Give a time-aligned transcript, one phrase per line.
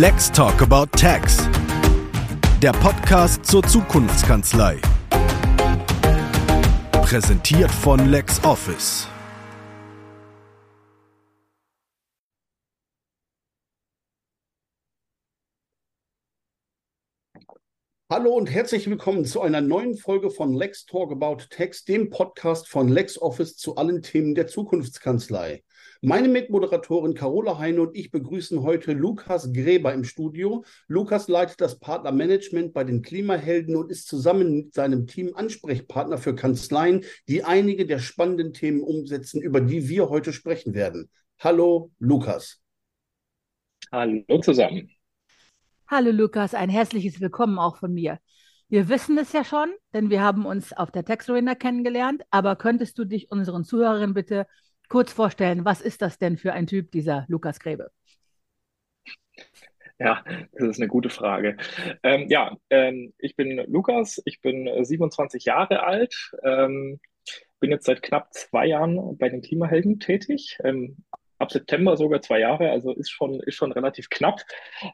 [0.00, 1.38] Let's Talk About Tax.
[2.62, 4.80] Der Podcast zur Zukunftskanzlei.
[6.92, 9.08] Präsentiert von LexOffice.
[18.08, 22.68] Hallo und herzlich willkommen zu einer neuen Folge von Lex Talk About Tax, dem Podcast
[22.68, 25.64] von LexOffice zu allen Themen der Zukunftskanzlei.
[26.00, 30.64] Meine Mitmoderatorin Carola Heine und ich begrüßen heute Lukas Gräber im Studio.
[30.86, 36.36] Lukas leitet das Partnermanagement bei den Klimahelden und ist zusammen mit seinem Team Ansprechpartner für
[36.36, 41.10] Kanzleien, die einige der spannenden Themen umsetzen, über die wir heute sprechen werden.
[41.40, 42.60] Hallo, Lukas.
[43.90, 44.92] Hallo zusammen.
[45.88, 48.20] Hallo Lukas, ein herzliches Willkommen auch von mir.
[48.68, 52.98] Wir wissen es ja schon, denn wir haben uns auf der Arena kennengelernt, aber könntest
[52.98, 54.46] du dich unseren Zuhörerinnen bitte
[54.88, 57.90] kurz vorstellen, was ist das denn für ein Typ, dieser Lukas Gräbe?
[59.98, 61.56] Ja, das ist eine gute Frage.
[62.04, 67.00] Ähm, ja, ähm, ich bin Lukas, ich bin 27 Jahre alt, ähm,
[67.58, 71.04] bin jetzt seit knapp zwei Jahren bei den Klimahelden tätig, ähm,
[71.38, 74.40] ab September sogar zwei Jahre, also ist schon, ist schon relativ knapp.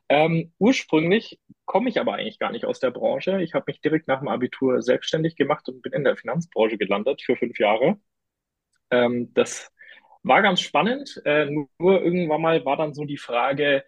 [0.08, 3.42] Ähm, ursprünglich komme ich aber eigentlich gar nicht aus der Branche.
[3.42, 7.22] Ich habe mich direkt nach dem Abitur selbstständig gemacht und bin in der Finanzbranche gelandet
[7.22, 7.98] für fünf Jahre.
[8.90, 9.72] Ähm, das
[10.24, 11.20] war ganz spannend.
[11.24, 11.46] Äh,
[11.78, 13.84] nur irgendwann mal war dann so die Frage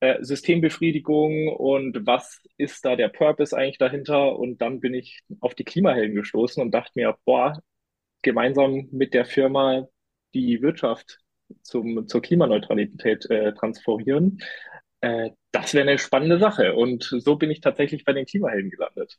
[0.00, 4.38] äh, Systembefriedigung und was ist da der Purpose eigentlich dahinter?
[4.38, 7.60] Und dann bin ich auf die Klimahelden gestoßen und dachte mir, boah,
[8.22, 9.88] gemeinsam mit der Firma
[10.34, 11.18] die Wirtschaft
[11.62, 14.38] zum, zur Klimaneutralität äh, transferieren.
[15.00, 16.74] Äh, das wäre eine spannende Sache.
[16.74, 19.18] Und so bin ich tatsächlich bei den Klimahelden gelandet.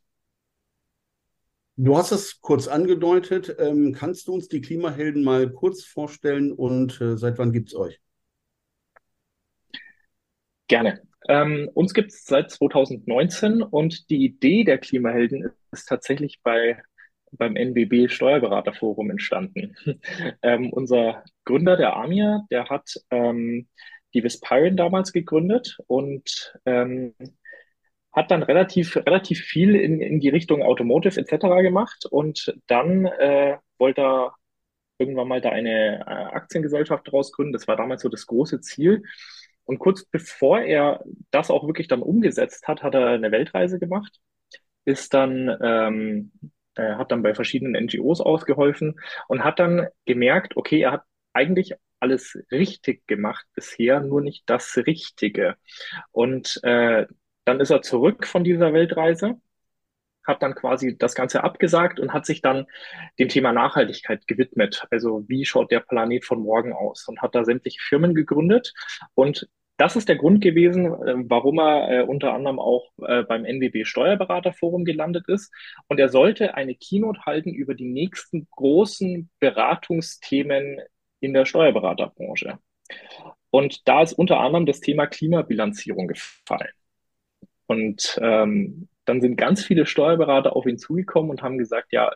[1.75, 3.55] Du hast es kurz angedeutet.
[3.57, 7.75] Ähm, kannst du uns die Klimahelden mal kurz vorstellen und äh, seit wann gibt es
[7.75, 7.99] euch?
[10.67, 11.01] Gerne.
[11.27, 16.81] Ähm, uns gibt es seit 2019 und die Idee der Klimahelden ist tatsächlich bei
[17.37, 19.75] beim NBB Steuerberaterforum entstanden.
[20.43, 23.67] ähm, unser Gründer, der Amir, der hat ähm,
[24.13, 27.15] die Vispiron damals gegründet und ähm,
[28.13, 31.61] hat dann relativ, relativ viel in, in die Richtung Automotive etc.
[31.61, 34.35] gemacht und dann äh, wollte er
[34.99, 37.53] irgendwann mal da eine äh, Aktiengesellschaft draus gründen.
[37.53, 39.03] Das war damals so das große Ziel.
[39.65, 44.19] Und kurz bevor er das auch wirklich dann umgesetzt hat, hat er eine Weltreise gemacht,
[44.85, 46.31] ist dann ähm,
[46.75, 51.03] er hat dann bei verschiedenen NGOs ausgeholfen und hat dann gemerkt, okay, er hat
[51.33, 55.55] eigentlich alles richtig gemacht bisher, nur nicht das Richtige.
[56.11, 57.05] Und äh,
[57.45, 59.39] dann ist er zurück von dieser Weltreise,
[60.25, 62.65] hat dann quasi das Ganze abgesagt und hat sich dann
[63.19, 64.85] dem Thema Nachhaltigkeit gewidmet.
[64.89, 67.07] Also wie schaut der Planet von morgen aus?
[67.07, 68.73] Und hat da sämtliche Firmen gegründet
[69.15, 73.43] und das ist der Grund gewesen, äh, warum er äh, unter anderem auch äh, beim
[73.43, 75.51] NWB Steuerberaterforum gelandet ist.
[75.87, 80.79] Und er sollte eine Keynote halten über die nächsten großen Beratungsthemen
[81.19, 82.59] in der Steuerberaterbranche.
[83.49, 86.69] Und da ist unter anderem das Thema Klimabilanzierung gefallen.
[87.67, 92.11] Und ähm, dann sind ganz viele Steuerberater auf ihn zugekommen und haben gesagt, ja,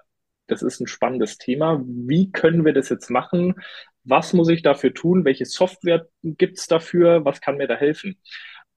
[0.48, 1.82] das ist ein spannendes Thema.
[1.86, 3.56] Wie können wir das jetzt machen?
[4.04, 5.26] Was muss ich dafür tun?
[5.26, 7.26] Welche Software gibt's dafür?
[7.26, 8.18] Was kann mir da helfen?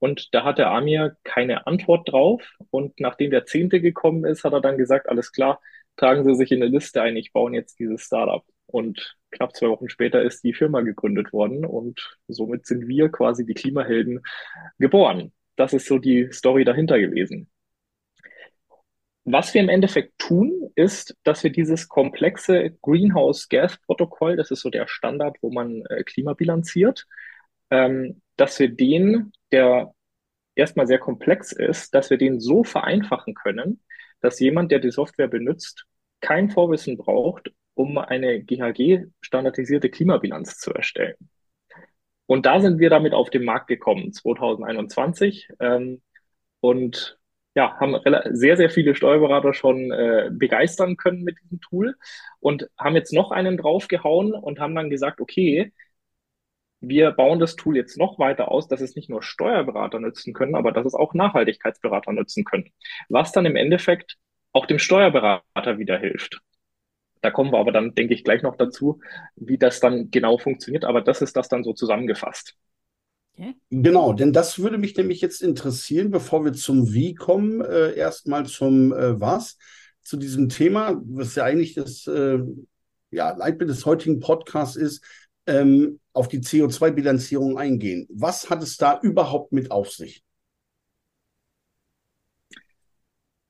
[0.00, 2.42] Und da hat der Amir keine Antwort drauf.
[2.70, 5.60] Und nachdem der Zehnte gekommen ist, hat er dann gesagt, alles klar,
[5.96, 8.44] tragen Sie sich in eine Liste ein, ich baue jetzt dieses Startup.
[8.66, 13.44] Und knapp zwei Wochen später ist die Firma gegründet worden und somit sind wir quasi
[13.44, 14.22] die Klimahelden
[14.78, 15.32] geboren.
[15.56, 17.48] Das ist so die Story dahinter gewesen.
[19.24, 24.60] Was wir im Endeffekt tun, ist, dass wir dieses komplexe Greenhouse Gas Protokoll, das ist
[24.60, 27.06] so der Standard, wo man äh, Klima bilanziert,
[27.70, 29.92] ähm, dass wir den, der
[30.54, 33.82] erstmal sehr komplex ist, dass wir den so vereinfachen können,
[34.20, 35.86] dass jemand, der die Software benutzt,
[36.20, 41.16] kein Vorwissen braucht, um eine GHG-standardisierte Klimabilanz zu erstellen.
[42.30, 45.48] Und da sind wir damit auf den Markt gekommen, 2021.
[45.58, 46.00] Ähm,
[46.60, 47.18] und
[47.56, 47.96] ja, haben
[48.30, 51.96] sehr, sehr viele Steuerberater schon äh, begeistern können mit diesem Tool
[52.38, 55.72] und haben jetzt noch einen draufgehauen und haben dann gesagt, okay,
[56.80, 60.54] wir bauen das Tool jetzt noch weiter aus, dass es nicht nur Steuerberater nutzen können,
[60.54, 62.70] aber dass es auch Nachhaltigkeitsberater nutzen können.
[63.08, 64.18] Was dann im Endeffekt
[64.52, 66.40] auch dem Steuerberater wieder hilft.
[67.20, 69.00] Da kommen wir aber dann, denke ich, gleich noch dazu,
[69.36, 70.84] wie das dann genau funktioniert.
[70.84, 72.56] Aber das ist das dann so zusammengefasst.
[73.70, 78.44] Genau, denn das würde mich nämlich jetzt interessieren, bevor wir zum Wie kommen, äh, erstmal
[78.46, 79.56] zum äh, Was,
[80.02, 82.38] zu diesem Thema, was ja eigentlich das äh,
[83.10, 85.04] ja, Leitbild des heutigen Podcasts ist,
[85.46, 88.06] ähm, auf die CO2-Bilanzierung eingehen.
[88.10, 90.22] Was hat es da überhaupt mit auf sich?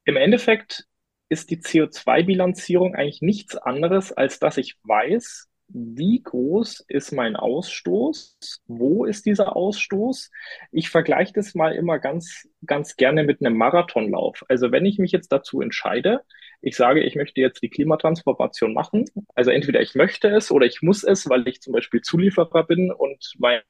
[0.05, 0.87] Im Endeffekt
[1.31, 8.61] ist die CO2-Bilanzierung eigentlich nichts anderes, als dass ich weiß, wie groß ist mein Ausstoß?
[8.67, 10.31] Wo ist dieser Ausstoß?
[10.73, 14.45] Ich vergleiche das mal immer ganz, ganz gerne mit einem Marathonlauf.
[14.49, 16.23] Also wenn ich mich jetzt dazu entscheide,
[16.61, 19.05] ich sage, ich möchte jetzt die Klimatransformation machen,
[19.37, 22.91] also entweder ich möchte es oder ich muss es, weil ich zum Beispiel Zulieferer bin
[22.91, 23.63] und mein,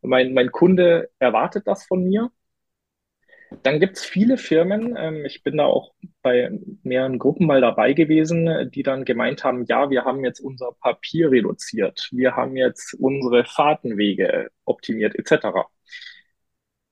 [0.00, 2.30] mein, mein Kunde erwartet das von mir,
[3.62, 5.92] dann gibt es viele Firmen, ähm, ich bin da auch
[6.22, 6.50] bei
[6.82, 11.30] mehreren Gruppen mal dabei gewesen, die dann gemeint haben, ja, wir haben jetzt unser Papier
[11.30, 15.68] reduziert, wir haben jetzt unsere Fahrtenwege optimiert etc.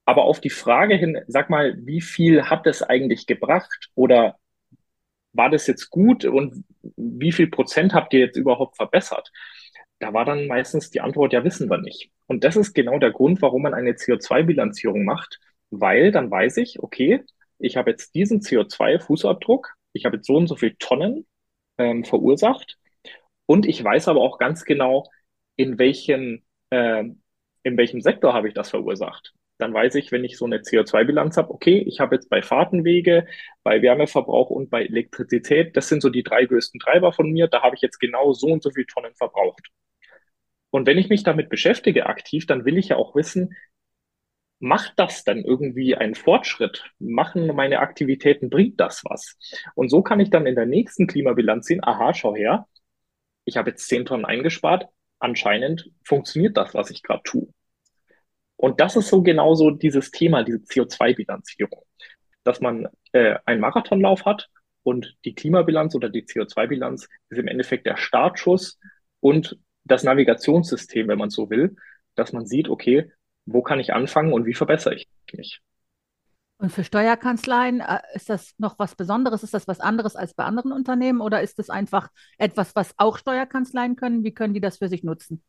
[0.05, 4.39] Aber auf die Frage hin, sag mal, wie viel hat es eigentlich gebracht oder
[5.33, 6.65] war das jetzt gut und
[6.97, 9.31] wie viel Prozent habt ihr jetzt überhaupt verbessert?
[9.99, 12.11] Da war dann meistens die Antwort, ja, wissen wir nicht.
[12.27, 16.83] Und das ist genau der Grund, warum man eine CO2-Bilanzierung macht, weil dann weiß ich,
[16.83, 17.25] okay,
[17.59, 21.27] ich habe jetzt diesen CO2-Fußabdruck, ich habe jetzt so und so viel Tonnen
[21.79, 22.79] ähm, verursacht
[23.47, 25.09] und ich weiß aber auch ganz genau,
[25.57, 27.05] in welchem, äh,
[27.63, 29.33] in welchem Sektor habe ich das verursacht.
[29.59, 33.27] Dann weiß ich, wenn ich so eine CO2-Bilanz habe, okay, ich habe jetzt bei Fahrtenwege,
[33.63, 37.63] bei Wärmeverbrauch und bei Elektrizität, das sind so die drei größten Treiber von mir, da
[37.63, 39.71] habe ich jetzt genau so und so viel Tonnen verbraucht.
[40.71, 43.57] Und wenn ich mich damit beschäftige aktiv, dann will ich ja auch wissen,
[44.59, 46.85] macht das dann irgendwie einen Fortschritt?
[46.99, 49.37] Machen meine Aktivitäten, bringt das was?
[49.75, 52.67] Und so kann ich dann in der nächsten Klimabilanz sehen, aha, schau her,
[53.45, 54.87] ich habe jetzt 10 Tonnen eingespart,
[55.19, 57.49] anscheinend funktioniert das, was ich gerade tue.
[58.57, 61.83] Und das ist so genauso dieses Thema, diese CO2-Bilanzierung,
[62.43, 64.49] dass man äh, einen Marathonlauf hat
[64.83, 68.79] und die Klimabilanz oder die CO2-Bilanz ist im Endeffekt der Startschuss
[69.21, 71.77] und das Navigationssystem, wenn man so will,
[72.15, 73.13] dass man sieht, okay,
[73.47, 75.61] wo kann ich anfangen und wie verbessere ich mich?
[76.59, 79.43] Und für Steuerkanzleien äh, ist das noch was Besonderes?
[79.43, 82.09] Ist das was anderes als bei anderen Unternehmen oder ist das einfach
[82.39, 84.25] etwas, was auch Steuerkanzleien können?
[84.25, 85.43] Wie können die das für sich nutzen?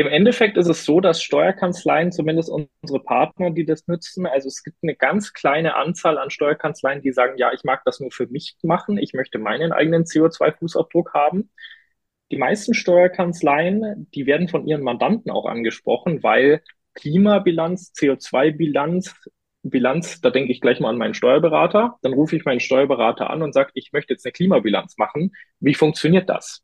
[0.00, 4.62] Im Endeffekt ist es so, dass Steuerkanzleien, zumindest unsere Partner, die das nutzen, also es
[4.62, 8.26] gibt eine ganz kleine Anzahl an Steuerkanzleien, die sagen, ja, ich mag das nur für
[8.26, 11.50] mich machen, ich möchte meinen eigenen CO2-Fußabdruck haben.
[12.30, 16.62] Die meisten Steuerkanzleien, die werden von ihren Mandanten auch angesprochen, weil
[16.94, 19.14] Klimabilanz, CO2-Bilanz,
[19.62, 21.98] Bilanz, da denke ich gleich mal an meinen Steuerberater.
[22.02, 25.32] Dann rufe ich meinen Steuerberater an und sage, ich möchte jetzt eine Klimabilanz machen.
[25.58, 26.62] Wie funktioniert das?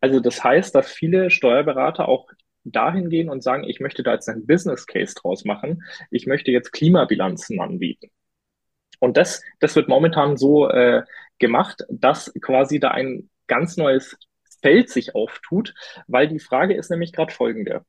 [0.00, 2.28] Also das heißt, dass viele Steuerberater auch
[2.64, 5.82] dahin gehen und sagen, ich möchte da jetzt einen Business Case draus machen.
[6.10, 8.10] Ich möchte jetzt Klimabilanzen anbieten.
[9.00, 11.02] Und das, das wird momentan so äh,
[11.38, 14.16] gemacht, dass quasi da ein ganz neues
[14.62, 15.74] Feld sich auftut,
[16.06, 17.84] weil die Frage ist nämlich gerade folgende.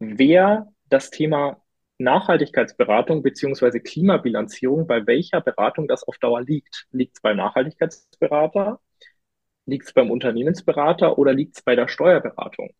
[0.00, 1.62] Wer das Thema
[1.98, 6.86] Nachhaltigkeitsberatung beziehungsweise Klimabilanzierung, bei welcher Beratung das auf Dauer liegt?
[6.92, 8.80] Liegt es beim Nachhaltigkeitsberater?
[9.66, 12.70] Liegt es beim Unternehmensberater oder liegt es bei der Steuerberatung?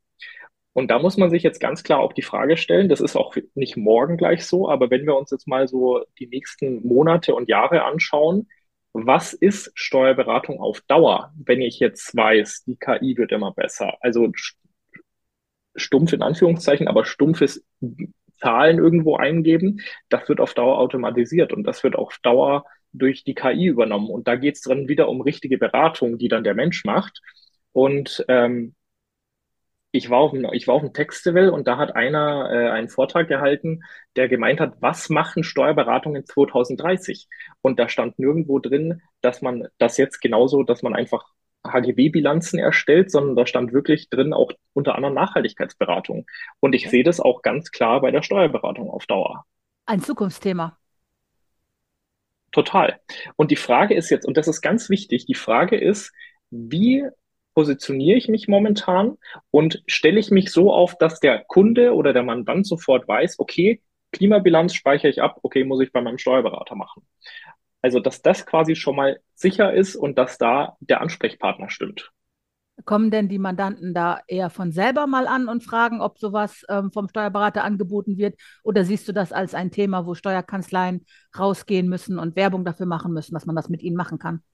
[0.72, 3.34] Und da muss man sich jetzt ganz klar auch die Frage stellen, das ist auch
[3.54, 7.48] nicht morgen gleich so, aber wenn wir uns jetzt mal so die nächsten Monate und
[7.48, 8.48] Jahre anschauen,
[9.06, 13.94] was ist Steuerberatung auf Dauer, wenn ich jetzt weiß, die KI wird immer besser?
[14.00, 14.32] Also
[15.76, 17.64] stumpf in Anführungszeichen, aber stumpfes
[18.38, 23.34] Zahlen irgendwo eingeben, das wird auf Dauer automatisiert und das wird auf Dauer durch die
[23.34, 24.11] KI übernommen.
[24.11, 27.20] Und da geht es dann wieder um richtige Beratung, die dann der Mensch macht.
[27.73, 28.75] Und ähm,
[29.90, 32.88] ich war auf einem, ich war auf einem Textfestival und da hat einer äh, einen
[32.88, 33.83] Vortrag gehalten,
[34.16, 37.28] der gemeint hat, was machen Steuerberatungen 2030?
[37.62, 41.25] Und da stand nirgendwo drin, dass man das jetzt genauso, dass man einfach
[41.66, 46.26] HGB-Bilanzen erstellt, sondern da stand wirklich drin auch unter anderem Nachhaltigkeitsberatung.
[46.61, 49.45] Und ich sehe das auch ganz klar bei der Steuerberatung auf Dauer.
[49.87, 50.78] Ein Zukunftsthema.
[52.52, 53.00] Total.
[53.37, 56.12] Und die Frage ist jetzt, und das ist ganz wichtig, die Frage ist,
[56.50, 57.07] wie
[57.58, 59.18] positioniere ich mich momentan
[59.50, 63.82] und stelle ich mich so auf, dass der Kunde oder der Mandant sofort weiß, okay,
[64.12, 67.02] Klimabilanz speichere ich ab, okay, muss ich bei meinem Steuerberater machen.
[67.82, 72.12] Also, dass das quasi schon mal sicher ist und dass da der Ansprechpartner stimmt.
[72.84, 76.92] Kommen denn die Mandanten da eher von selber mal an und fragen, ob sowas ähm,
[76.92, 78.38] vom Steuerberater angeboten wird?
[78.62, 81.04] Oder siehst du das als ein Thema, wo Steuerkanzleien
[81.36, 84.44] rausgehen müssen und Werbung dafür machen müssen, dass man das mit ihnen machen kann?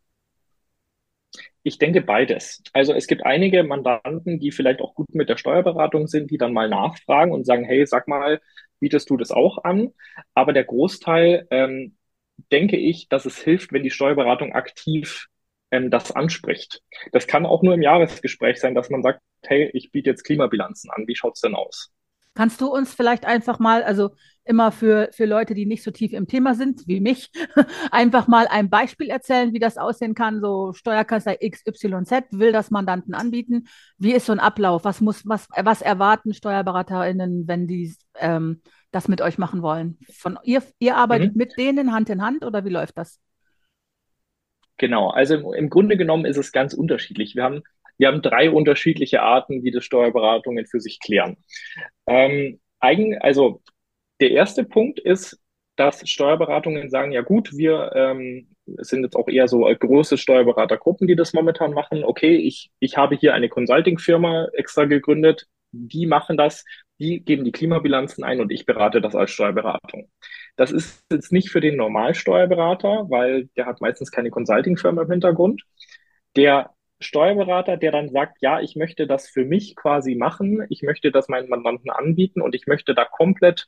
[1.63, 2.63] Ich denke beides.
[2.73, 6.53] Also es gibt einige Mandanten, die vielleicht auch gut mit der Steuerberatung sind, die dann
[6.53, 8.41] mal nachfragen und sagen, hey, sag mal,
[8.81, 9.93] bietest du das auch an?
[10.35, 11.97] Aber der Großteil, ähm,
[12.53, 15.27] denke ich, dass es hilft, wenn die Steuerberatung aktiv
[15.71, 16.83] ähm, das anspricht.
[17.13, 20.91] Das kann auch nur im Jahresgespräch sein, dass man sagt, hey, ich biete jetzt Klimabilanzen
[20.91, 21.07] an.
[21.07, 21.93] Wie schaut's denn aus?
[22.35, 24.11] Kannst du uns vielleicht einfach mal, also
[24.45, 27.31] immer für, für Leute, die nicht so tief im Thema sind, wie mich,
[27.91, 30.41] einfach mal ein Beispiel erzählen, wie das aussehen kann?
[30.41, 33.67] So Steuerkanzlei XYZ will das Mandanten anbieten.
[33.99, 34.85] Wie ist so ein Ablauf?
[34.85, 38.61] Was muss, was, was erwarten SteuerberaterInnen, wenn die ähm,
[38.91, 39.99] das mit euch machen wollen?
[40.13, 41.39] Von ihr, ihr arbeitet mhm.
[41.39, 43.21] mit denen Hand in Hand oder wie läuft das?
[44.77, 47.37] Genau, also im Grunde genommen ist es ganz unterschiedlich.
[47.37, 47.63] Wir haben,
[47.97, 51.37] wir haben drei unterschiedliche Arten, wie das Steuerberatungen für sich klären.
[52.07, 53.63] Ähm, eigen, also
[54.21, 55.39] der erste Punkt ist,
[55.77, 61.17] dass Steuerberatungen sagen, ja gut, wir ähm, sind jetzt auch eher so große Steuerberatergruppen, die
[61.17, 62.05] das momentan machen.
[62.05, 66.65] Okay, ich, ich habe hier eine Consulting-Firma extra gegründet, die machen das,
[67.01, 70.09] die geben die Klimabilanzen ein und ich berate das als Steuerberatung.
[70.57, 75.63] Das ist jetzt nicht für den Normalsteuerberater, weil der hat meistens keine Consulting-Firma im Hintergrund.
[76.37, 81.11] Der Steuerberater, der dann sagt, ja, ich möchte das für mich quasi machen, ich möchte
[81.11, 83.67] das meinen Mandanten anbieten und ich möchte da komplett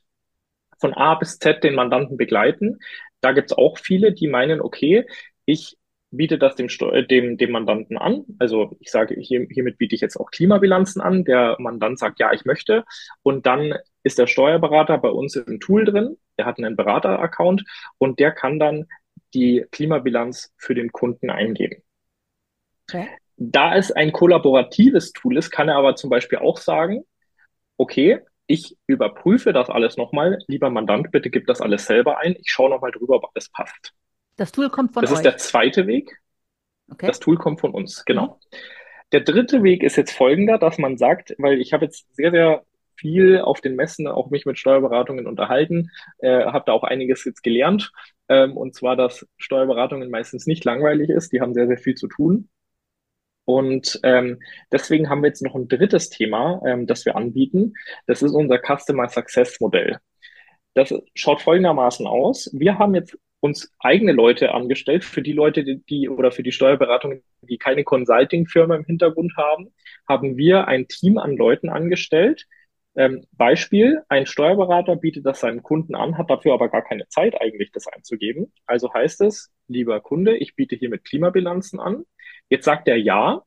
[0.79, 2.79] von A bis Z den Mandanten begleiten.
[3.21, 5.05] Da gibt es auch viele, die meinen, okay,
[5.45, 5.77] ich
[6.11, 6.67] biete das dem,
[7.07, 8.25] dem, dem Mandanten an.
[8.39, 11.25] Also ich sage, hier, hiermit biete ich jetzt auch Klimabilanzen an.
[11.25, 12.83] Der Mandant sagt, ja, ich möchte.
[13.23, 16.17] Und dann ist der Steuerberater bei uns im Tool drin.
[16.37, 17.63] Der hat einen Berater-Account
[17.97, 18.85] und der kann dann
[19.33, 21.83] die Klimabilanz für den Kunden eingeben.
[22.89, 23.09] Okay.
[23.35, 27.03] Da es ein kollaboratives Tool ist, kann er aber zum Beispiel auch sagen,
[27.75, 30.39] okay, ich überprüfe das alles nochmal.
[30.47, 32.35] Lieber Mandant, bitte gib das alles selber ein.
[32.39, 33.93] Ich schaue nochmal drüber, ob alles passt.
[34.37, 35.21] Das Tool kommt von das euch.
[35.21, 36.17] Das ist der zweite Weg.
[36.89, 37.07] Okay.
[37.07, 38.39] Das Tool kommt von uns, genau.
[38.51, 38.57] Mhm.
[39.13, 42.63] Der dritte Weg ist jetzt folgender, dass man sagt, weil ich habe jetzt sehr, sehr
[42.95, 47.43] viel auf den Messen auch mich mit Steuerberatungen unterhalten, äh, habe da auch einiges jetzt
[47.43, 47.91] gelernt.
[48.27, 52.07] Ähm, und zwar, dass Steuerberatungen meistens nicht langweilig ist, die haben sehr, sehr viel zu
[52.07, 52.49] tun.
[53.47, 54.41] Und ähm,
[54.73, 57.75] deswegen haben wir jetzt noch ein drittes Thema, ähm, das wir anbieten.
[58.05, 59.99] Das ist unser Customer Success Modell.
[60.73, 62.49] Das schaut folgendermaßen aus.
[62.51, 66.51] Wir haben jetzt uns eigene Leute angestellt, für die Leute, die, die oder für die
[66.51, 69.73] Steuerberatungen, die keine Consulting-Firma im Hintergrund haben,
[70.09, 72.47] haben wir ein Team an Leuten angestellt,
[72.97, 77.39] ähm, Beispiel, ein Steuerberater bietet das seinem Kunden an, hat dafür aber gar keine Zeit
[77.39, 78.51] eigentlich, das einzugeben.
[78.65, 82.05] Also heißt es, lieber Kunde, ich biete hier mit Klimabilanzen an.
[82.49, 83.41] Jetzt sagt er ja,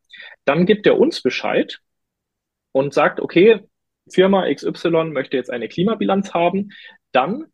[0.44, 1.80] dann gibt er uns Bescheid
[2.72, 3.60] und sagt, okay,
[4.10, 6.70] Firma XY möchte jetzt eine Klimabilanz haben.
[7.12, 7.46] Dann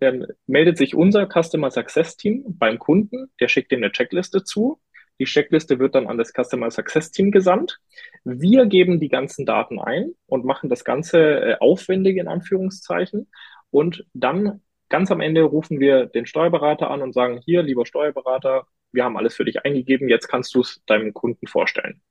[0.00, 4.80] ähm, meldet sich unser Customer Success Team beim Kunden, der schickt ihm eine Checkliste zu
[5.22, 7.78] die Checkliste wird dann an das Customer Success Team gesandt.
[8.24, 13.30] Wir geben die ganzen Daten ein und machen das Ganze äh, aufwendig in Anführungszeichen.
[13.70, 18.66] Und dann ganz am Ende rufen wir den Steuerberater an und sagen, hier, lieber Steuerberater,
[18.92, 22.02] wir haben alles für dich eingegeben, jetzt kannst du es deinem Kunden vorstellen.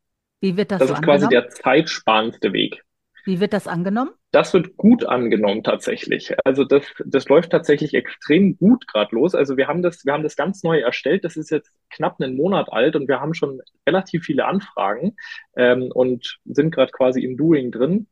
[0.41, 1.03] Wie wird das Das so ist angenommen?
[1.03, 2.83] quasi der zeitsparendste Weg.
[3.23, 4.11] Wie wird das angenommen?
[4.31, 6.33] Das wird gut angenommen tatsächlich.
[6.45, 9.35] Also das, das läuft tatsächlich extrem gut gerade los.
[9.35, 11.25] Also wir haben das, wir haben das ganz neu erstellt.
[11.25, 15.17] Das ist jetzt knapp einen Monat alt und wir haben schon relativ viele Anfragen
[15.57, 18.07] ähm, und sind gerade quasi im Doing drin.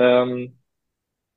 [0.00, 0.58] Ähm,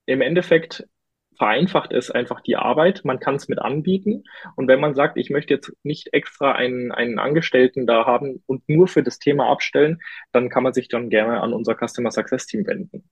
[0.08, 0.88] Im Endeffekt
[1.38, 3.02] vereinfacht es einfach die Arbeit.
[3.04, 4.24] Man kann es mit anbieten.
[4.56, 8.68] Und wenn man sagt, ich möchte jetzt nicht extra einen, einen Angestellten da haben und
[8.68, 10.00] nur für das Thema abstellen,
[10.32, 13.10] dann kann man sich dann gerne an unser Customer Success Team wenden.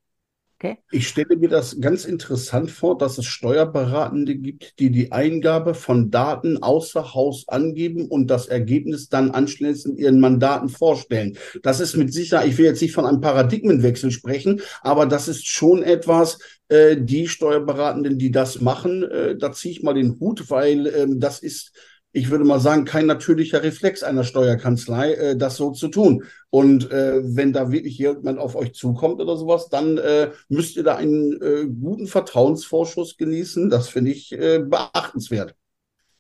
[0.63, 0.77] Okay.
[0.91, 6.09] Ich stelle mir das ganz interessant vor, dass es Steuerberatende gibt, die die Eingabe von
[6.09, 11.37] Daten außer Haus angeben und das Ergebnis dann anschließend ihren Mandaten vorstellen.
[11.63, 15.45] Das ist mit Sicherheit, ich will jetzt nicht von einem Paradigmenwechsel sprechen, aber das ist
[15.45, 16.39] schon etwas,
[16.69, 21.07] äh, die Steuerberatenden, die das machen, äh, da ziehe ich mal den Hut, weil äh,
[21.09, 21.73] das ist
[22.13, 26.23] ich würde mal sagen, kein natürlicher Reflex einer Steuerkanzlei, äh, das so zu tun.
[26.51, 30.83] Und äh, wenn da wirklich jemand auf euch zukommt oder sowas, dann äh, müsst ihr
[30.83, 33.69] da einen äh, guten Vertrauensvorschuss genießen.
[33.71, 35.55] Das finde ich äh, beachtenswert.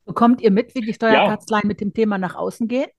[0.05, 1.67] Bekommt ihr mit, wie die Steuerkanzleien ja.
[1.67, 2.89] mit dem Thema nach außen gehen?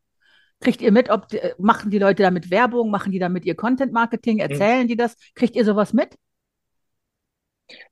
[0.60, 3.92] Kriegt ihr mit, ob äh, machen die Leute damit Werbung, machen die damit ihr Content
[3.92, 4.50] Marketing, hm.
[4.50, 4.88] erzählen mhm.
[4.88, 5.16] die das?
[5.34, 6.16] Kriegt ihr sowas mit?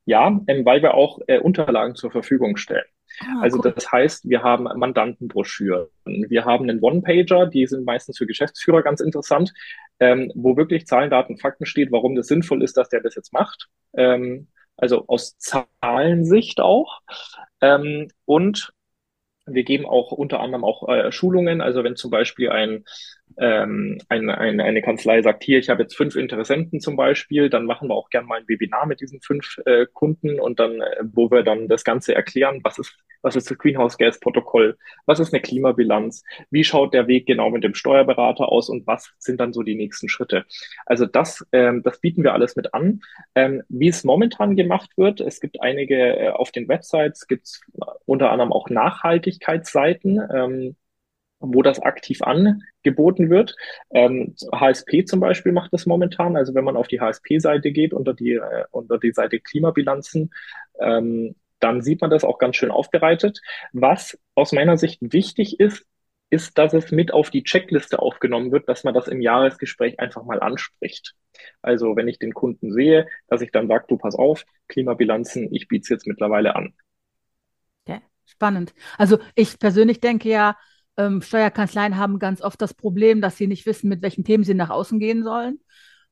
[0.04, 2.84] Ja, ähm, weil wir auch äh, Unterlagen zur Verfügung stellen.
[3.20, 3.72] Ah, also cool.
[3.74, 9.00] das heißt, wir haben Mandantenbroschüren, wir haben einen One-Pager, die sind meistens für Geschäftsführer ganz
[9.00, 9.52] interessant,
[10.00, 13.32] ähm, wo wirklich Zahlen, Daten, Fakten steht, warum das sinnvoll ist, dass der das jetzt
[13.32, 13.68] macht.
[13.94, 17.00] Ähm, also aus Zahlensicht auch.
[17.60, 18.72] Ähm, und
[19.46, 21.60] wir geben auch unter anderem auch äh, Schulungen.
[21.60, 22.84] Also wenn zum Beispiel ein,
[23.38, 27.66] ähm, ein, ein, eine Kanzlei sagt, hier, ich habe jetzt fünf Interessenten zum Beispiel, dann
[27.66, 30.96] machen wir auch gerne mal ein Webinar mit diesen fünf äh, Kunden und dann, äh,
[31.02, 34.76] wo wir dann das Ganze erklären, was ist Was ist das Greenhouse Gas Protokoll?
[35.06, 36.24] Was ist eine Klimabilanz?
[36.50, 39.76] Wie schaut der Weg genau mit dem Steuerberater aus und was sind dann so die
[39.76, 40.44] nächsten Schritte?
[40.86, 43.00] Also das, ähm, das bieten wir alles mit an.
[43.36, 47.60] Ähm, wie es momentan gemacht wird, es gibt einige äh, auf den Websites, gibt es
[48.06, 50.20] unter anderem auch Nachhaltigkeitsseiten.
[50.34, 50.76] Ähm,
[51.42, 53.56] wo das aktiv angeboten wird.
[53.90, 56.36] Ähm, HSP zum Beispiel macht das momentan.
[56.36, 60.32] Also wenn man auf die HSP-Seite geht, unter die, äh, unter die Seite Klimabilanzen,
[60.80, 63.40] ähm, dann sieht man das auch ganz schön aufbereitet.
[63.72, 65.86] Was aus meiner Sicht wichtig ist,
[66.32, 70.24] ist, dass es mit auf die Checkliste aufgenommen wird, dass man das im Jahresgespräch einfach
[70.24, 71.14] mal anspricht.
[71.60, 75.68] Also wenn ich den Kunden sehe, dass ich dann sage, du pass auf, Klimabilanzen, ich
[75.68, 76.72] biete es jetzt mittlerweile an.
[77.84, 78.72] Okay, spannend.
[78.96, 80.56] Also ich persönlich denke ja,
[80.96, 84.54] ähm, Steuerkanzleien haben ganz oft das Problem, dass sie nicht wissen, mit welchen Themen sie
[84.54, 85.60] nach außen gehen sollen,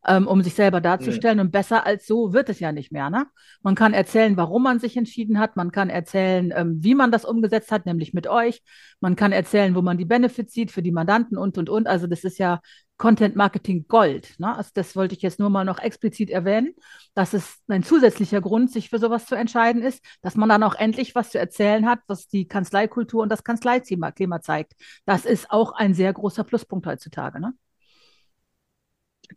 [0.07, 1.39] ähm, um sich selber darzustellen.
[1.39, 1.47] Mhm.
[1.47, 3.11] Und besser als so wird es ja nicht mehr.
[3.11, 3.27] Ne?
[3.63, 5.57] Man kann erzählen, warum man sich entschieden hat.
[5.57, 8.63] Man kann erzählen, ähm, wie man das umgesetzt hat, nämlich mit euch.
[9.01, 11.87] Man kann erzählen, wo man die Benefits sieht für die Mandanten und, und, und.
[11.87, 12.61] Also das ist ja
[12.97, 14.39] Content Marketing Gold.
[14.39, 14.55] Ne?
[14.55, 16.75] Also das wollte ich jetzt nur mal noch explizit erwähnen,
[17.15, 20.75] dass es ein zusätzlicher Grund, sich für sowas zu entscheiden ist, dass man dann auch
[20.75, 24.75] endlich was zu erzählen hat, was die Kanzleikultur und das Kanzleiklima zeigt.
[25.07, 27.41] Das ist auch ein sehr großer Pluspunkt heutzutage.
[27.41, 27.55] Ne?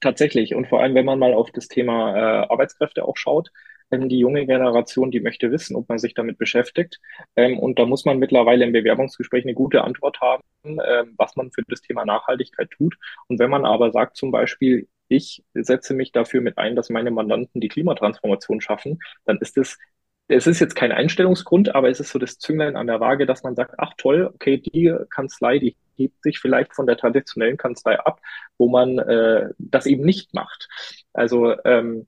[0.02, 0.56] Tatsächlich.
[0.56, 3.52] Und vor allem, wenn man mal auf das Thema äh, Arbeitskräfte auch schaut,
[3.92, 7.00] ähm, die junge Generation, die möchte wissen, ob man sich damit beschäftigt.
[7.36, 11.52] Ähm, und da muss man mittlerweile im Bewerbungsgespräch eine gute Antwort haben, ähm, was man
[11.52, 12.96] für das Thema Nachhaltigkeit tut.
[13.28, 17.12] Und wenn man aber sagt zum Beispiel, ich setze mich dafür mit ein, dass meine
[17.12, 19.78] Mandanten die Klimatransformation schaffen, dann ist es
[20.30, 23.44] es ist jetzt kein Einstellungsgrund, aber es ist so das Zünglein an der Waage, dass
[23.44, 28.00] man sagt, ach toll, okay, die Kanzlei, die hebt sich vielleicht von der traditionellen Kanzlei
[28.00, 28.20] ab,
[28.58, 30.70] wo man äh, das eben nicht macht.
[31.14, 32.08] Also ähm,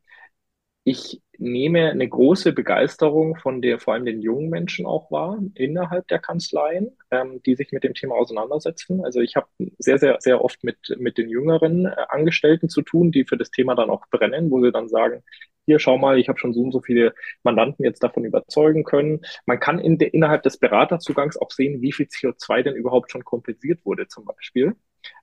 [0.86, 6.08] ich nehme eine große Begeisterung von der, vor allem den jungen Menschen auch wahr, innerhalb
[6.08, 9.04] der Kanzleien, ähm, die sich mit dem Thema auseinandersetzen.
[9.04, 9.48] Also ich habe
[9.80, 13.50] sehr, sehr, sehr oft mit, mit den jüngeren äh, Angestellten zu tun, die für das
[13.50, 15.24] Thema dann auch brennen, wo sie dann sagen,
[15.66, 19.22] hier, schau mal, ich habe schon so und so viele Mandanten jetzt davon überzeugen können.
[19.46, 23.26] Man kann in de, innerhalb des Beraterzugangs auch sehen, wie viel CO2 denn überhaupt schon
[23.26, 24.76] kompensiert wurde zum Beispiel.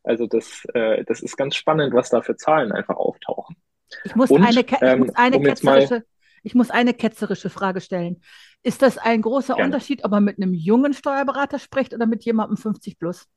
[0.03, 3.57] Also das, äh, das ist ganz spannend, was da für Zahlen einfach auftauchen.
[4.05, 6.05] Ich muss, Und, eine, ich ähm, muss eine um ketzerische,
[6.43, 8.21] ich muss eine ketzerische Frage stellen.
[8.63, 9.67] Ist das ein großer Gerne.
[9.67, 13.29] Unterschied, ob man mit einem jungen Steuerberater spricht oder mit jemandem 50 plus?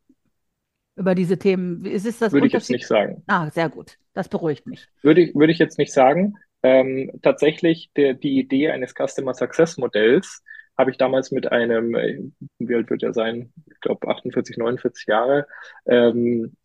[0.95, 1.84] Über diese Themen.
[1.86, 3.21] Ist es das Würde ich jetzt nicht sagen.
[3.27, 3.97] Ah, sehr gut.
[4.13, 4.88] Das beruhigt mich.
[5.01, 6.38] Würde ich, würde ich jetzt nicht sagen.
[6.65, 10.43] Ähm, tatsächlich der, die Idee eines Customer Success Modells
[10.75, 12.23] habe ich damals mit einem, äh,
[12.58, 13.54] wie alt wird er sein?
[13.71, 15.45] Ich glaube 48, 49 Jahre,
[15.86, 16.58] ähm,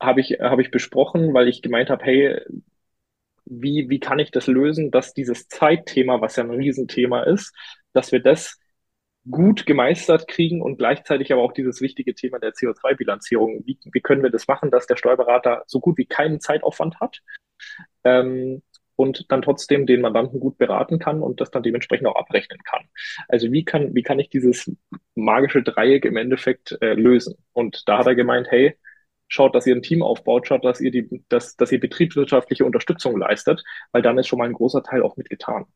[0.00, 2.40] habe ich, habe ich besprochen, weil ich gemeint habe, hey,
[3.44, 7.54] wie, wie kann ich das lösen, dass dieses Zeitthema, was ja ein Riesenthema ist,
[7.92, 8.58] dass wir das
[9.30, 13.62] gut gemeistert kriegen und gleichzeitig aber auch dieses wichtige Thema der CO2-Bilanzierung.
[13.66, 17.20] Wie, wie können wir das machen, dass der Steuerberater so gut wie keinen Zeitaufwand hat
[18.04, 18.62] ähm,
[18.96, 22.84] und dann trotzdem den Mandanten gut beraten kann und das dann dementsprechend auch abrechnen kann.
[23.28, 24.70] Also wie kann, wie kann ich dieses
[25.14, 27.36] magische Dreieck im Endeffekt äh, lösen?
[27.52, 28.74] Und da hat er gemeint, hey,
[29.28, 33.18] schaut, dass ihr ein Team aufbaut, schaut, dass ihr die, dass, dass ihr betriebswirtschaftliche Unterstützung
[33.18, 35.66] leistet, weil dann ist schon mal ein großer Teil auch mitgetan.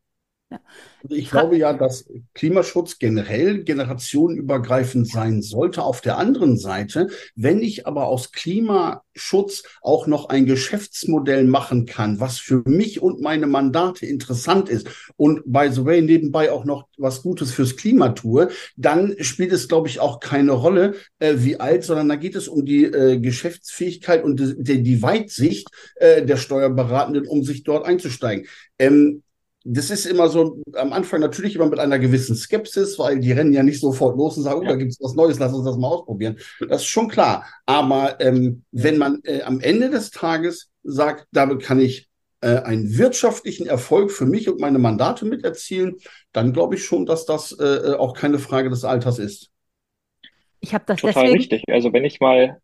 [0.50, 0.60] Ja.
[1.02, 5.82] Also ich glaube ja, dass Klimaschutz generell generationenübergreifend sein sollte.
[5.82, 12.20] Auf der anderen Seite, wenn ich aber aus Klimaschutz auch noch ein Geschäftsmodell machen kann,
[12.20, 16.88] was für mich und meine Mandate interessant ist und by the way nebenbei auch noch
[16.98, 21.60] was Gutes fürs Klima tue, dann spielt es, glaube ich, auch keine Rolle, äh, wie
[21.60, 26.36] alt, sondern da geht es um die äh, Geschäftsfähigkeit und die, die Weitsicht äh, der
[26.36, 28.46] Steuerberatenden, um sich dort einzusteigen.
[28.78, 29.22] Ähm,
[29.64, 33.52] das ist immer so am Anfang natürlich immer mit einer gewissen Skepsis, weil die rennen
[33.52, 35.76] ja nicht sofort los und sagen, oh, da gibt es was Neues, lass uns das
[35.76, 36.38] mal ausprobieren.
[36.60, 37.46] Das ist schon klar.
[37.66, 42.08] Aber ähm, wenn man äh, am Ende des Tages sagt, damit kann ich
[42.40, 45.96] äh, einen wirtschaftlichen Erfolg für mich und meine Mandate mit erzielen,
[46.32, 49.50] dann glaube ich schon, dass das äh, äh auch keine Frage des Alters ist.
[50.60, 51.38] Ich habe das Total deswegen.
[51.38, 51.64] richtig.
[51.68, 52.60] Also wenn ich mal,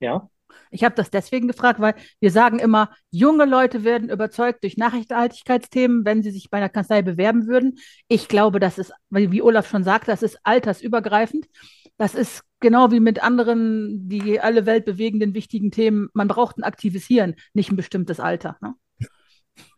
[0.00, 0.28] ja.
[0.76, 6.04] Ich habe das deswegen gefragt, weil wir sagen immer, junge Leute werden überzeugt durch Nachrichtenhaltigkeitsthemen,
[6.04, 7.78] wenn sie sich bei einer Kanzlei bewerben würden.
[8.08, 11.46] Ich glaube, das ist, wie Olaf schon sagt, das ist altersübergreifend.
[11.96, 16.08] Das ist genau wie mit anderen, die alle Welt bewegenden wichtigen Themen.
[16.12, 18.58] Man braucht ein aktives Hirn, nicht ein bestimmtes Alter.
[18.60, 18.74] Ne?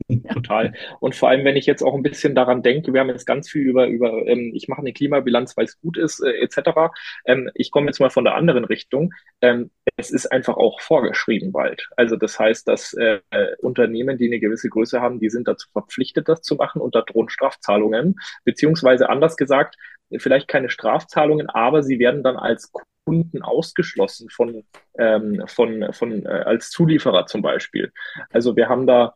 [0.33, 0.73] Total.
[1.01, 3.51] Und vor allem, wenn ich jetzt auch ein bisschen daran denke, wir haben jetzt ganz
[3.51, 6.93] viel über, über ähm, ich mache eine Klimabilanz, weil es gut ist, äh, etc.
[7.27, 9.13] Ähm, ich komme jetzt mal von der anderen Richtung.
[9.43, 11.89] Ähm, es ist einfach auch vorgeschrieben bald.
[11.97, 13.21] Also das heißt, dass äh,
[13.59, 17.03] Unternehmen, die eine gewisse Größe haben, die sind dazu verpflichtet, das zu machen und da
[17.03, 18.17] drohen Strafzahlungen.
[18.45, 19.77] Beziehungsweise anders gesagt,
[20.17, 22.73] vielleicht keine Strafzahlungen, aber sie werden dann als
[23.05, 24.65] Kunden ausgeschlossen von,
[24.99, 27.91] ähm, von, von äh, als Zulieferer zum Beispiel.
[28.31, 29.15] Also wir haben da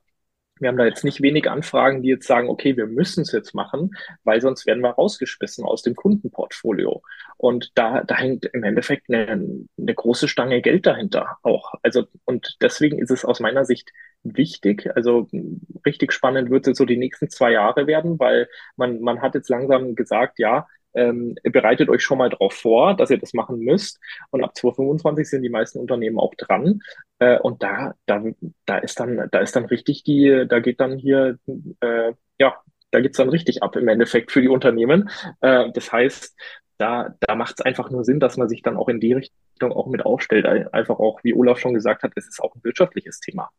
[0.62, 3.54] wir haben da jetzt nicht wenig Anfragen, die jetzt sagen, okay, wir müssen es jetzt
[3.54, 3.90] machen,
[4.24, 7.02] weil sonst werden wir rausgeschmissen aus dem Kundenportfolio.
[7.36, 11.74] Und da, da hängt im Endeffekt eine, eine große Stange Geld dahinter auch.
[11.82, 13.90] Also, und deswegen ist es aus meiner Sicht
[14.22, 14.88] wichtig.
[14.94, 15.28] Also
[15.84, 19.48] richtig spannend wird es so die nächsten zwei Jahre werden, weil man, man hat jetzt
[19.48, 23.98] langsam gesagt, ja, ähm, bereitet euch schon mal darauf vor, dass ihr das machen müsst.
[24.30, 26.80] Und ab 2025 sind die meisten Unternehmen auch dran.
[27.18, 28.22] Äh, und da, da,
[28.66, 31.38] da ist dann, da ist dann richtig die, da geht dann hier,
[31.80, 32.56] äh, ja,
[32.90, 35.08] da geht's dann richtig ab im Endeffekt für die Unternehmen.
[35.40, 36.36] Äh, das heißt,
[36.78, 39.36] da, da macht es einfach nur Sinn, dass man sich dann auch in die Richtung
[39.70, 40.46] auch mit aufstellt.
[40.72, 43.50] Einfach auch, wie Olaf schon gesagt hat, es ist auch ein wirtschaftliches Thema.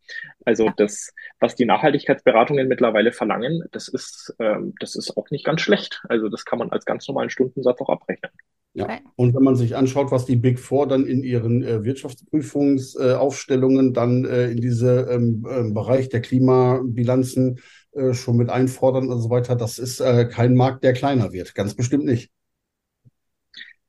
[0.43, 5.61] Also das, was die Nachhaltigkeitsberatungen mittlerweile verlangen, das ist, ähm, das ist auch nicht ganz
[5.61, 6.01] schlecht.
[6.09, 8.31] Also das kann man als ganz normalen Stundensatz auch abrechnen.
[8.75, 13.89] Ja, und wenn man sich anschaut, was die Big Four dann in ihren äh, Wirtschaftsprüfungsaufstellungen
[13.89, 17.59] äh, dann äh, in diese ähm, ähm Bereich der Klimabilanzen
[17.91, 21.53] äh, schon mit einfordern und so weiter, das ist äh, kein Markt, der kleiner wird.
[21.53, 22.31] Ganz bestimmt nicht.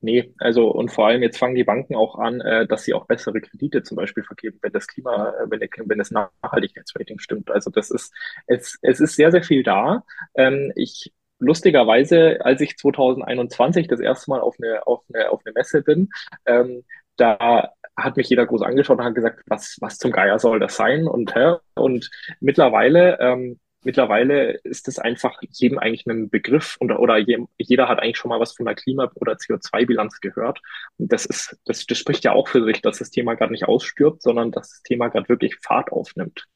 [0.05, 3.07] Nee, also und vor allem jetzt fangen die Banken auch an, äh, dass sie auch
[3.07, 7.51] bessere Kredite zum Beispiel vergeben, wenn das Klima, äh, wenn, der, wenn das Nachhaltigkeitsrating stimmt.
[7.51, 8.13] Also das ist,
[8.47, 10.05] es, es ist sehr, sehr viel da.
[10.35, 15.55] Ähm, ich lustigerweise, als ich 2021 das erste Mal auf eine, auf eine, auf eine
[15.55, 16.11] Messe bin,
[16.45, 16.85] ähm,
[17.17, 20.77] da hat mich jeder groß angeschaut und hat gesagt, was, was zum Geier soll das
[20.77, 21.07] sein?
[21.09, 21.55] Und, hä?
[21.77, 28.01] und mittlerweile ähm, mittlerweile ist es einfach jedem eigentlich ein Begriff und, oder jeder hat
[28.01, 30.61] eigentlich schon mal was von der Klima- oder CO2-Bilanz gehört.
[30.99, 33.67] Und das ist, das, das spricht ja auch für sich, dass das Thema gerade nicht
[33.69, 36.47] ausstirbt, sondern dass das Thema gerade wirklich Fahrt aufnimmt.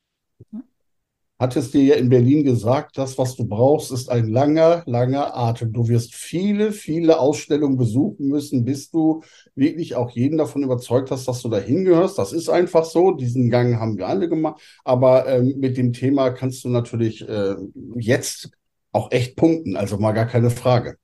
[0.51, 0.68] Mhm
[1.39, 5.73] hattest dir ja in Berlin gesagt, das, was du brauchst, ist ein langer, langer Atem.
[5.73, 9.23] Du wirst viele, viele Ausstellungen besuchen müssen, bis du
[9.55, 12.19] wirklich auch jeden davon überzeugt hast, dass du da hingehörst.
[12.19, 13.13] Das ist einfach so.
[13.13, 14.61] Diesen Gang haben wir alle gemacht.
[14.85, 17.55] Aber ähm, mit dem Thema kannst du natürlich äh,
[17.97, 18.51] jetzt
[18.93, 19.77] auch echt punkten.
[19.77, 20.97] Also mal gar keine Frage.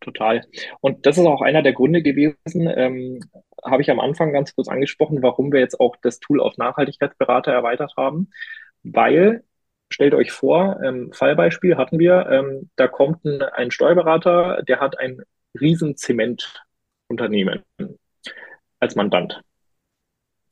[0.00, 0.42] Total.
[0.80, 3.20] Und das ist auch einer der Gründe gewesen, ähm,
[3.64, 7.52] habe ich am Anfang ganz kurz angesprochen, warum wir jetzt auch das Tool auf Nachhaltigkeitsberater
[7.52, 8.28] erweitert haben
[8.94, 9.42] weil
[9.90, 14.98] stellt euch vor, ähm, Fallbeispiel hatten wir, ähm, da kommt ein, ein Steuerberater, der hat
[14.98, 15.22] ein
[15.60, 17.62] riesen Zementunternehmen
[18.80, 19.42] als Mandant.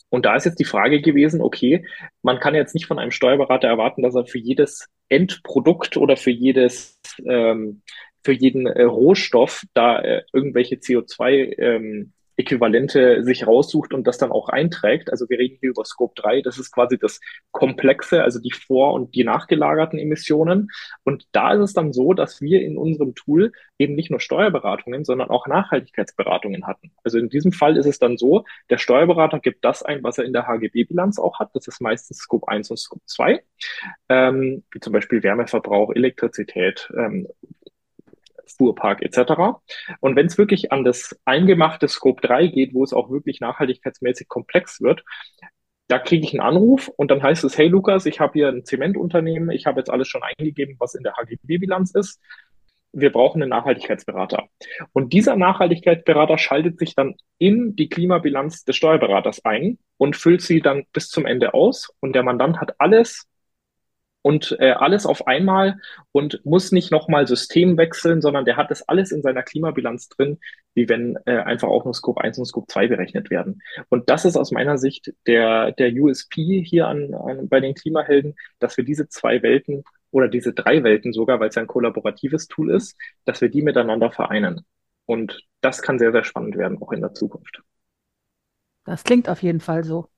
[0.08, 1.86] Und da ist jetzt die Frage gewesen, okay,
[2.22, 6.30] man kann jetzt nicht von einem Steuerberater erwarten, dass er für jedes Endprodukt oder für
[6.30, 7.82] jedes, ähm,
[8.22, 14.32] für jeden äh, Rohstoff da äh, irgendwelche CO2 ähm, Äquivalente sich raussucht und das dann
[14.32, 15.10] auch einträgt.
[15.10, 17.20] Also wir reden hier über Scope 3, das ist quasi das
[17.52, 20.68] Komplexe, also die vor- und die nachgelagerten Emissionen.
[21.04, 25.04] Und da ist es dann so, dass wir in unserem Tool eben nicht nur Steuerberatungen,
[25.04, 26.92] sondern auch Nachhaltigkeitsberatungen hatten.
[27.02, 30.24] Also in diesem Fall ist es dann so, der Steuerberater gibt das ein, was er
[30.24, 31.50] in der HGB-Bilanz auch hat.
[31.54, 33.42] Das ist meistens Scope 1 und Scope 2,
[34.08, 37.28] ähm, wie zum Beispiel Wärmeverbrauch, Elektrizität, ähm,
[38.56, 39.60] Fuhrpark etc.
[40.00, 44.28] Und wenn es wirklich an das eingemachte Scope 3 geht, wo es auch wirklich nachhaltigkeitsmäßig
[44.28, 45.04] komplex wird,
[45.88, 48.64] da kriege ich einen Anruf und dann heißt es, hey Lukas, ich habe hier ein
[48.64, 52.20] Zementunternehmen, ich habe jetzt alles schon eingegeben, was in der HGB-Bilanz ist.
[52.92, 54.44] Wir brauchen einen Nachhaltigkeitsberater.
[54.92, 60.60] Und dieser Nachhaltigkeitsberater schaltet sich dann in die Klimabilanz des Steuerberaters ein und füllt sie
[60.60, 61.92] dann bis zum Ende aus.
[62.00, 63.26] Und der Mandant hat alles
[64.24, 65.78] und äh, alles auf einmal
[66.10, 70.40] und muss nicht nochmal System wechseln, sondern der hat das alles in seiner Klimabilanz drin,
[70.72, 73.60] wie wenn äh, einfach auch nur Scope 1 und Scope 2 berechnet werden.
[73.90, 78.34] Und das ist aus meiner Sicht der, der USP hier an, an, bei den Klimahelden,
[78.60, 82.48] dass wir diese zwei Welten oder diese drei Welten sogar, weil es ja ein kollaboratives
[82.48, 84.64] Tool ist, dass wir die miteinander vereinen.
[85.04, 87.60] Und das kann sehr, sehr spannend werden, auch in der Zukunft.
[88.84, 90.08] Das klingt auf jeden Fall so.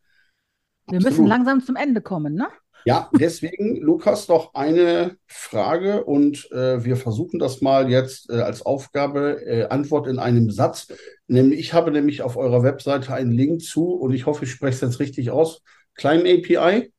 [0.87, 1.03] Wir Absolut.
[1.03, 2.47] müssen langsam zum Ende kommen, ne?
[2.87, 8.65] Ja, deswegen, Lukas, noch eine Frage und äh, wir versuchen das mal jetzt äh, als
[8.65, 10.93] Aufgabe, äh, Antwort in einem Satz.
[11.27, 14.77] Nämlich, ich habe nämlich auf eurer Webseite einen Link zu und ich hoffe, ich spreche
[14.77, 15.63] es jetzt richtig aus.
[15.97, 16.93] ClimeAPI.de.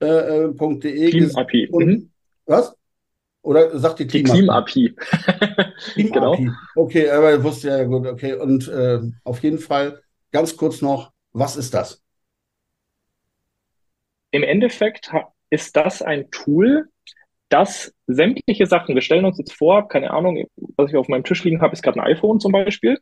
[0.00, 1.68] Äh, äh, Clean API.
[1.72, 2.10] Mhm.
[2.46, 2.74] Was?
[3.42, 4.96] Oder sagt die Clean Die API.
[5.94, 6.38] Clean genau.
[6.74, 8.34] Okay, aber ich wusste ja gut, okay.
[8.34, 12.02] Und äh, auf jeden Fall ganz kurz noch, was ist das?
[14.30, 15.10] Im Endeffekt
[15.50, 16.88] ist das ein Tool,
[17.48, 21.42] das sämtliche Sachen, wir stellen uns jetzt vor, keine Ahnung, was ich auf meinem Tisch
[21.44, 22.98] liegen habe, ist gerade ein iPhone zum Beispiel.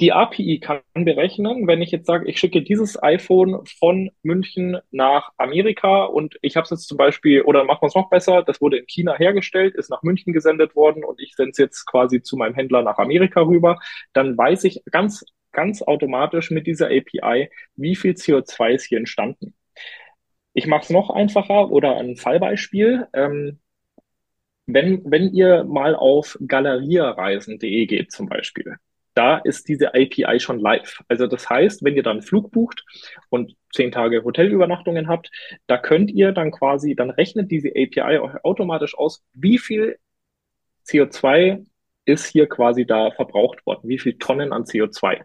[0.00, 5.30] die API kann berechnen, wenn ich jetzt sage, ich schicke dieses iPhone von München nach
[5.36, 8.60] Amerika und ich habe es jetzt zum Beispiel, oder machen wir es noch besser, das
[8.62, 12.22] wurde in China hergestellt, ist nach München gesendet worden und ich sende es jetzt quasi
[12.22, 13.78] zu meinem Händler nach Amerika rüber,
[14.14, 19.54] dann weiß ich ganz, ganz automatisch mit dieser API, wie viel CO2 ist hier entstanden.
[20.52, 23.06] Ich mache es noch einfacher oder ein Fallbeispiel.
[23.12, 23.60] Ähm,
[24.66, 28.76] wenn, wenn ihr mal auf galeriereisen.de geht zum Beispiel,
[29.14, 31.02] da ist diese API schon live.
[31.08, 32.84] Also das heißt, wenn ihr dann Flug bucht
[33.28, 35.30] und zehn Tage Hotelübernachtungen habt,
[35.66, 39.98] da könnt ihr dann quasi, dann rechnet diese API automatisch aus, wie viel
[40.86, 41.66] CO2
[42.04, 45.22] ist hier quasi da verbraucht worden, wie viel Tonnen an CO2.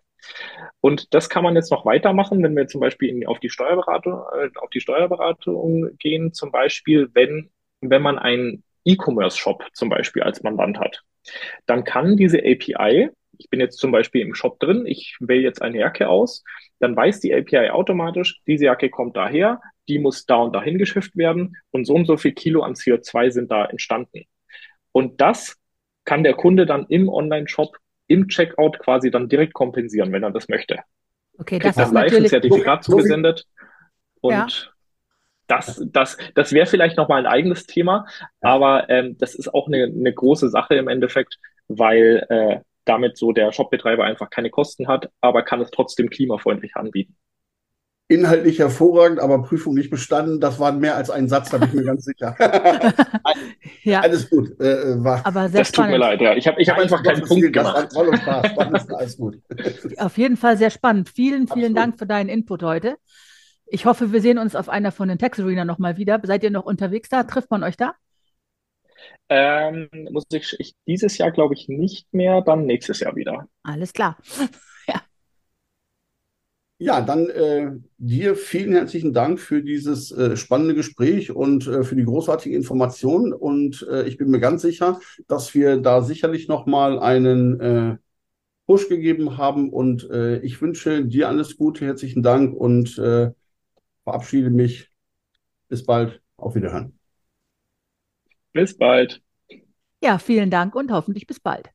[0.81, 4.13] Und das kann man jetzt noch weitermachen, wenn wir zum Beispiel in, auf die Steuerberatung,
[4.13, 10.43] äh, auf die Steuerberatung gehen, zum Beispiel, wenn, wenn man einen E-Commerce-Shop zum Beispiel als
[10.43, 11.03] Mandant hat,
[11.65, 13.09] dann kann diese API
[13.39, 16.43] ich bin jetzt zum Beispiel im Shop drin, ich wähle jetzt eine Jacke aus,
[16.79, 21.15] dann weiß die API automatisch, diese Jacke kommt daher, die muss da und dahin geschifft
[21.15, 24.25] werden und so und so viel Kilo an CO2 sind da entstanden.
[24.91, 25.57] Und das
[26.05, 30.47] kann der Kunde dann im Online-Shop, im Checkout quasi dann direkt kompensieren, wenn er das
[30.47, 30.79] möchte.
[31.37, 33.45] Okay, das ist live ein Zertifikat so, zugesendet
[34.21, 34.47] und ja.
[35.47, 38.07] Das, das, das wäre vielleicht nochmal ein eigenes Thema,
[38.41, 41.37] aber ähm, das ist auch eine, eine große Sache im Endeffekt,
[41.67, 46.75] weil äh, damit so der Shopbetreiber einfach keine Kosten hat, aber kann es trotzdem klimafreundlich
[46.75, 47.15] anbieten.
[48.07, 50.39] Inhaltlich hervorragend, aber Prüfung nicht bestanden.
[50.39, 52.35] Das war mehr als ein Satz, da bin ich mir ganz sicher.
[53.83, 54.01] ja.
[54.01, 54.59] Alles gut.
[54.59, 55.93] Äh, äh, war, aber sehr das spannend.
[55.93, 56.35] tut mir leid, ja.
[56.35, 57.87] Ich habe ich hab einfach keinen Punkt gemacht.
[57.87, 58.51] Das war Spaß.
[58.51, 59.41] Spannend, alles gut.
[59.97, 61.09] Auf jeden Fall sehr spannend.
[61.09, 61.77] Vielen, vielen Absolut.
[61.77, 62.97] Dank für deinen Input heute.
[63.65, 66.21] Ich hoffe, wir sehen uns auf einer von den Text Arena nochmal wieder.
[66.23, 67.23] Seid ihr noch unterwegs da?
[67.23, 67.95] Trifft man euch da?
[69.29, 73.47] Ähm, muss ich, ich dieses Jahr glaube ich nicht mehr, dann nächstes Jahr wieder.
[73.63, 74.17] Alles klar.
[76.77, 77.01] Ja.
[77.01, 82.05] Dann äh, dir vielen herzlichen Dank für dieses äh, spannende Gespräch und äh, für die
[82.05, 83.33] großartige Information.
[83.33, 87.97] Und äh, ich bin mir ganz sicher, dass wir da sicherlich nochmal einen äh,
[88.67, 89.71] Push gegeben haben.
[89.71, 93.01] Und äh, ich wünsche dir alles Gute, herzlichen Dank und
[94.03, 94.89] verabschiede mich.
[95.67, 96.21] Bis bald.
[96.37, 96.97] Auf Wiederhören.
[98.53, 99.21] Bis bald.
[100.01, 101.74] Ja, vielen Dank und hoffentlich bis bald.